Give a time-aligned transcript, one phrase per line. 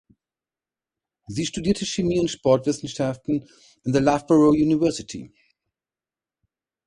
[1.27, 3.47] Sie studierte Chemie und Sportwissenschaften
[3.85, 5.31] an der Loughborough University.